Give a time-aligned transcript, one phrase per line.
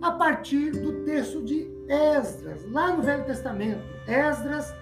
[0.00, 3.82] a partir do texto de Esdras, lá no Velho Testamento.
[4.06, 4.72] Esdras,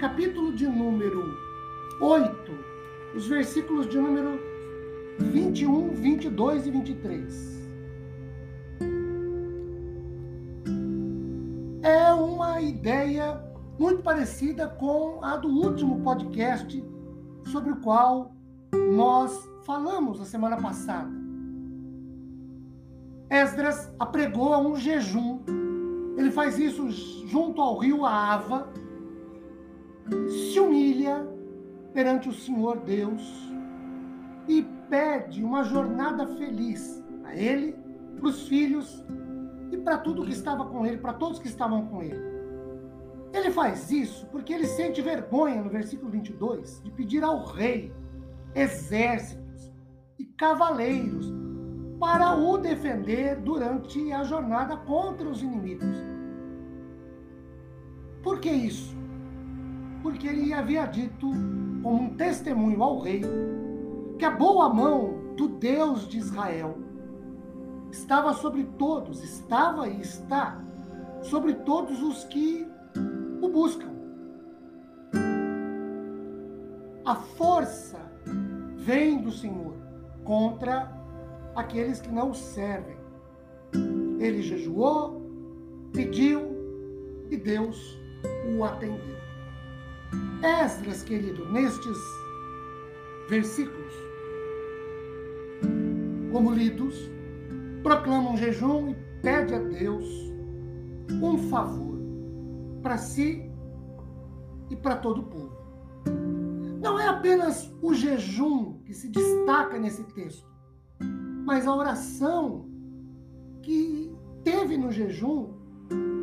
[0.00, 1.24] capítulo de número
[2.00, 2.52] 8,
[3.14, 4.38] os versículos de número
[5.18, 7.56] 21, 22 e 23.
[11.82, 13.40] É uma ideia
[13.78, 16.84] muito parecida com a do último podcast
[17.50, 18.34] sobre o qual
[18.92, 21.25] nós falamos a semana passada.
[23.28, 25.40] Esdras apregou um jejum.
[26.16, 26.88] Ele faz isso
[27.26, 28.72] junto ao rio Ava,
[30.28, 31.26] se humilha
[31.92, 33.22] perante o Senhor Deus
[34.48, 37.76] e pede uma jornada feliz a ele,
[38.16, 39.04] para os filhos
[39.72, 42.36] e para tudo que estava com ele, para todos que estavam com ele.
[43.32, 47.92] Ele faz isso porque ele sente vergonha, no versículo 22, de pedir ao rei
[48.54, 49.72] exércitos
[50.18, 51.35] e cavaleiros
[51.98, 55.96] para o defender durante a jornada contra os inimigos.
[58.22, 58.94] Por que isso?
[60.02, 61.30] Porque ele havia dito,
[61.82, 63.22] como um testemunho ao rei,
[64.18, 66.78] que a boa mão do Deus de Israel
[67.90, 70.60] estava sobre todos, estava e está
[71.22, 72.68] sobre todos os que
[73.40, 73.90] o buscam.
[77.04, 77.98] A força
[78.74, 79.74] vem do Senhor
[80.24, 80.92] contra
[81.56, 82.96] aqueles que não servem.
[84.20, 85.22] Ele jejuou,
[85.92, 86.42] pediu
[87.30, 87.98] e Deus
[88.56, 89.16] o atendeu.
[90.42, 91.98] Esdras, querido, nestes
[93.28, 93.94] versículos,
[96.30, 96.94] como lidos,
[97.82, 100.06] proclama um jejum e pede a Deus
[101.22, 101.96] um favor
[102.82, 103.50] para si
[104.70, 105.56] e para todo o povo.
[106.80, 110.55] Não é apenas o jejum que se destaca nesse texto,
[111.46, 112.66] mas a oração
[113.62, 114.12] que
[114.42, 115.54] teve no jejum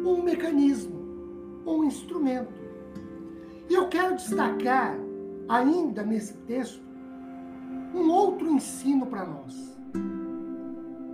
[0.05, 0.99] um mecanismo,
[1.65, 2.61] um instrumento.
[3.69, 4.99] E eu quero destacar,
[5.47, 6.83] ainda nesse texto,
[7.95, 9.79] um outro ensino para nós.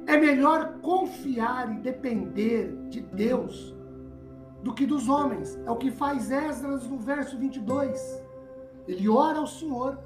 [0.07, 3.75] É melhor confiar e depender de Deus
[4.63, 5.55] do que dos homens.
[5.67, 8.23] É o que faz Esdras no verso 22.
[8.87, 9.99] Ele ora ao Senhor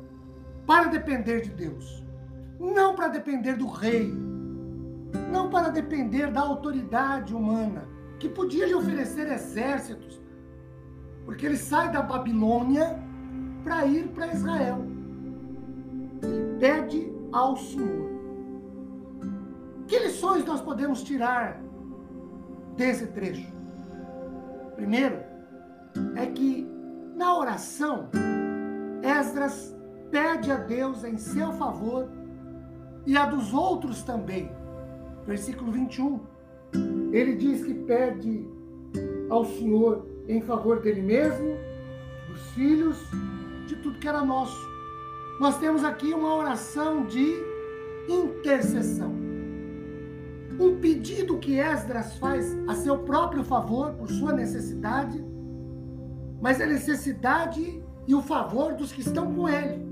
[0.68, 2.03] para depender de Deus
[2.72, 4.14] não para depender do rei,
[5.30, 7.86] não para depender da autoridade humana,
[8.18, 10.22] que podia lhe oferecer exércitos,
[11.26, 12.98] porque ele sai da Babilônia
[13.64, 14.86] para ir para Israel.
[16.22, 18.10] Ele pede ao Senhor.
[19.88, 21.62] Que lições nós podemos tirar
[22.78, 23.52] desse trecho?
[24.76, 25.18] Primeiro,
[26.16, 26.68] é que
[27.16, 28.10] na oração,
[29.04, 29.76] Esdras
[30.10, 32.08] pede a Deus em seu favor
[33.06, 34.52] e a dos outros também.
[35.26, 36.20] Versículo 21.
[37.12, 38.48] Ele diz que pede
[39.30, 41.58] ao Senhor em favor dele mesmo,
[42.28, 42.98] dos filhos,
[43.68, 44.58] de tudo que era nosso.
[45.40, 47.34] Nós temos aqui uma oração de
[48.08, 49.14] intercessão.
[50.60, 55.24] Um pedido que Esdras faz a seu próprio favor, por sua necessidade,
[56.42, 59.84] mas a necessidade e o favor dos que estão com ele.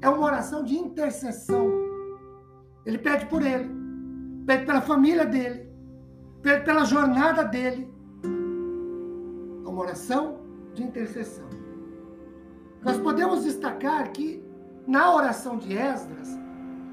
[0.00, 1.85] É uma oração de intercessão
[2.86, 3.68] ele pede por ele,
[4.46, 5.68] pede pela família dele,
[6.40, 7.92] pede pela jornada dele.
[8.22, 10.38] É uma oração
[10.72, 11.48] de intercessão.
[12.82, 14.40] Nós podemos destacar que
[14.86, 16.28] na oração de Esdras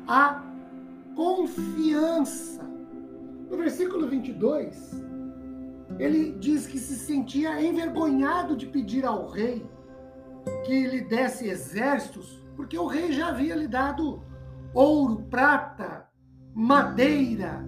[0.08, 0.44] há
[1.16, 2.64] confiança.
[3.48, 4.92] No versículo 22,
[6.00, 9.64] ele diz que se sentia envergonhado de pedir ao rei
[10.66, 14.24] que lhe desse exércitos, porque o rei já havia lhe dado
[14.74, 16.08] ouro, prata,
[16.54, 17.68] madeira.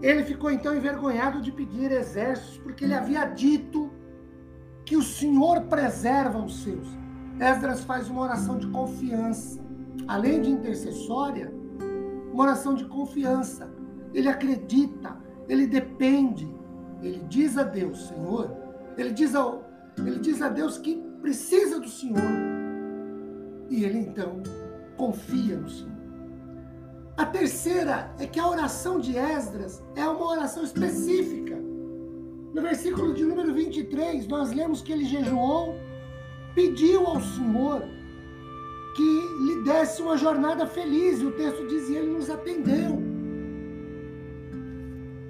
[0.00, 3.90] Ele ficou então envergonhado de pedir exércitos, porque ele havia dito
[4.84, 6.86] que o Senhor preserva os seus.
[7.38, 9.60] Esdras faz uma oração de confiança,
[10.08, 11.52] além de intercessória,
[12.32, 13.72] uma oração de confiança.
[14.12, 15.16] Ele acredita,
[15.48, 16.52] ele depende,
[17.00, 18.50] ele diz a Deus, Senhor,
[18.96, 19.64] ele diz, ao,
[19.98, 22.20] ele diz a Deus que precisa do Senhor.
[23.70, 24.42] E ele então
[24.96, 25.92] confia no Senhor.
[27.16, 31.56] A terceira é que a oração de Esdras é uma oração específica.
[32.54, 35.74] No versículo de número 23, nós lemos que ele jejuou,
[36.54, 37.82] pediu ao Senhor
[38.94, 39.02] que
[39.44, 43.02] lhe desse uma jornada feliz, e o texto diz: e ele nos atendeu.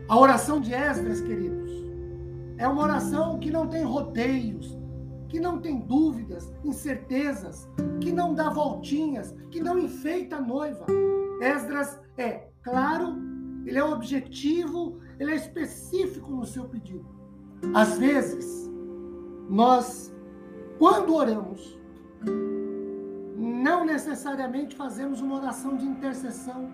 [0.09, 1.71] A oração de Esdras, queridos,
[2.59, 4.77] é uma oração que não tem rodeios,
[5.33, 7.67] que não tem dúvidas, incertezas,
[8.03, 10.85] que não dá voltinhas, que não enfeita a noiva.
[11.41, 13.17] Esdras é claro,
[13.65, 17.09] ele é objetivo, ele é específico no seu pedido.
[17.73, 18.71] Às vezes,
[19.49, 20.15] nós,
[20.79, 21.81] quando oramos,
[23.39, 26.69] não necessariamente fazemos uma oração de intercessão.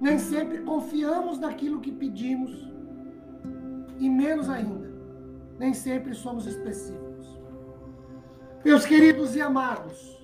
[0.00, 2.72] Nem sempre confiamos naquilo que pedimos.
[3.98, 4.90] E menos ainda,
[5.58, 7.11] nem sempre somos específicos.
[8.64, 10.16] Meus queridos e amados,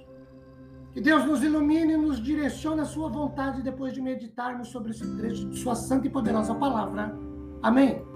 [0.93, 5.17] que Deus nos ilumine e nos direcione a sua vontade depois de meditarmos sobre esse
[5.17, 7.13] trecho de sua santa e poderosa palavra.
[7.63, 8.08] Amém.